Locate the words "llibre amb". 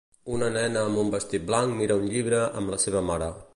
2.15-2.75